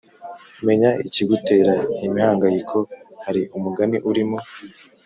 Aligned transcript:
Menya 0.65 0.89
ikigutera 1.07 1.73
imihangayiko 2.05 2.77
Hari 3.23 3.41
umugani 3.57 3.97
urimo 4.09 4.37